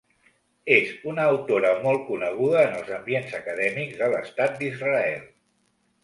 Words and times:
És 0.75 0.87
una 1.09 1.25
autora 1.33 1.73
molt 1.83 2.01
coneguda 2.07 2.63
en 2.69 2.73
els 2.77 2.89
ambients 2.97 3.35
acadèmics 3.41 3.99
de 4.01 4.07
l'estat 4.15 4.57
d'Israel. 4.63 5.21